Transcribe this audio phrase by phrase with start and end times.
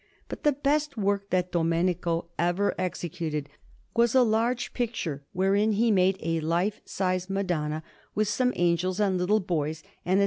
[0.29, 3.49] But the best work that Domenico ever executed
[3.95, 7.83] was a large picture wherein he made a life size Madonna,
[8.15, 10.19] with some angels and little boys, and a S.